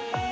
[0.00, 0.27] Thank you.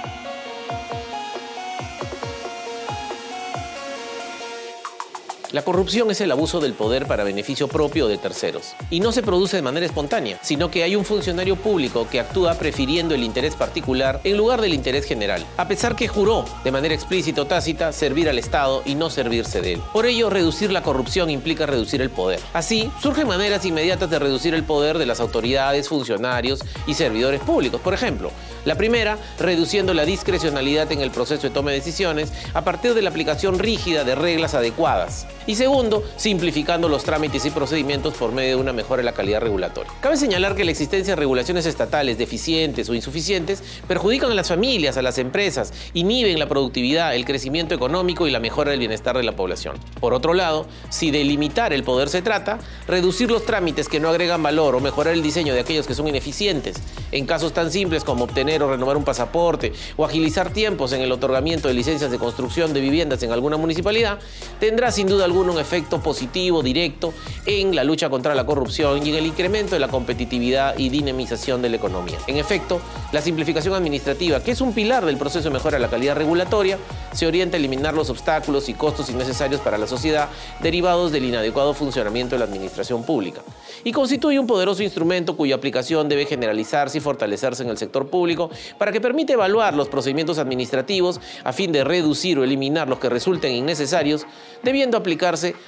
[5.52, 8.74] La corrupción es el abuso del poder para beneficio propio de terceros.
[8.90, 12.54] Y no se produce de manera espontánea, sino que hay un funcionario público que actúa
[12.54, 16.94] prefiriendo el interés particular en lugar del interés general, a pesar que juró, de manera
[16.94, 19.82] explícita o tácita, servir al Estado y no servirse de él.
[19.92, 22.40] Por ello, reducir la corrupción implica reducir el poder.
[22.52, 27.80] Así, surgen maneras inmediatas de reducir el poder de las autoridades, funcionarios y servidores públicos.
[27.80, 28.32] Por ejemplo,
[28.64, 33.02] la primera, reduciendo la discrecionalidad en el proceso de toma de decisiones a partir de
[33.02, 35.26] la aplicación rígida de reglas adecuadas.
[35.46, 39.40] Y segundo, simplificando los trámites y procedimientos por medio de una mejora en la calidad
[39.40, 39.92] regulatoria.
[40.00, 44.96] Cabe señalar que la existencia de regulaciones estatales deficientes o insuficientes perjudican a las familias,
[44.96, 49.22] a las empresas, inhiben la productividad, el crecimiento económico y la mejora del bienestar de
[49.22, 49.76] la población.
[50.00, 52.58] Por otro lado, si de limitar el poder se trata,
[52.88, 56.08] reducir los trámites que no agregan valor o mejorar el diseño de aquellos que son
[56.08, 56.76] ineficientes,
[57.12, 61.12] en casos tan simples como obtener o renovar un pasaporte o agilizar tiempos en el
[61.12, 64.18] otorgamiento de licencias de construcción de viviendas en alguna municipalidad,
[64.58, 67.12] tendrá sin duda alguna un efecto positivo directo
[67.44, 71.62] en la lucha contra la corrupción y en el incremento de la competitividad y dinamización
[71.62, 72.18] de la economía.
[72.26, 72.80] En efecto,
[73.12, 76.78] la simplificación administrativa, que es un pilar del proceso de mejora de la calidad regulatoria,
[77.12, 80.28] se orienta a eliminar los obstáculos y costos innecesarios para la sociedad
[80.60, 83.42] derivados del inadecuado funcionamiento de la administración pública
[83.84, 88.50] y constituye un poderoso instrumento cuya aplicación debe generalizarse y fortalecerse en el sector público
[88.78, 93.08] para que permita evaluar los procedimientos administrativos a fin de reducir o eliminar los que
[93.08, 94.26] resulten innecesarios,
[94.62, 94.96] debiendo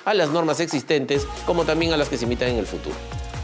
[0.04, 2.94] a las normas existentes como también a las que se imitan en el futuro.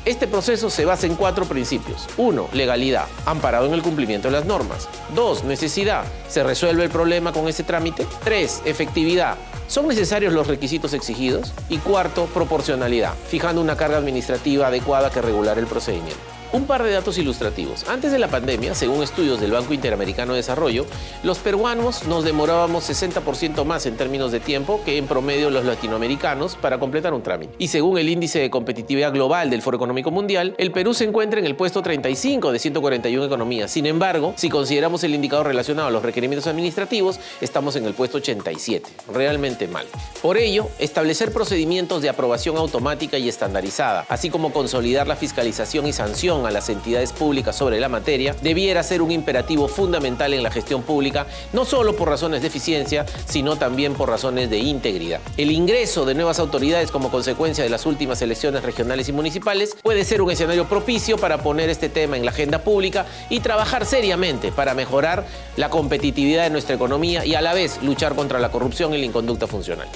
[0.04, 2.06] Este proceso se basa en cuatro principios.
[2.18, 2.48] 1.
[2.52, 4.86] Legalidad, amparado en el cumplimiento de las normas.
[5.14, 5.44] 2.
[5.44, 8.06] Necesidad, ¿se resuelve el problema con ese trámite?
[8.22, 8.62] 3.
[8.66, 11.54] Efectividad, ¿son necesarios los requisitos exigidos?
[11.70, 16.20] Y cuarto, proporcionalidad, fijando una carga administrativa adecuada que regular el procedimiento.
[16.54, 17.84] Un par de datos ilustrativos.
[17.88, 20.86] Antes de la pandemia, según estudios del Banco Interamericano de Desarrollo,
[21.24, 26.54] los peruanos nos demorábamos 60% más en términos de tiempo que en promedio los latinoamericanos
[26.54, 27.52] para completar un trámite.
[27.58, 31.40] Y según el índice de competitividad global del Foro Económico Mundial, el Perú se encuentra
[31.40, 33.72] en el puesto 35 de 141 economías.
[33.72, 38.18] Sin embargo, si consideramos el indicador relacionado a los requerimientos administrativos, estamos en el puesto
[38.18, 38.88] 87.
[39.12, 39.86] Realmente mal.
[40.22, 45.92] Por ello, establecer procedimientos de aprobación automática y estandarizada, así como consolidar la fiscalización y
[45.92, 50.50] sanción a las entidades públicas sobre la materia debiera ser un imperativo fundamental en la
[50.50, 55.20] gestión pública, no solo por razones de eficiencia, sino también por razones de integridad.
[55.36, 60.04] El ingreso de nuevas autoridades como consecuencia de las últimas elecciones regionales y municipales puede
[60.04, 64.52] ser un escenario propicio para poner este tema en la agenda pública y trabajar seriamente
[64.52, 65.24] para mejorar
[65.56, 69.06] la competitividad de nuestra economía y a la vez luchar contra la corrupción y la
[69.06, 69.88] inconducta funcional.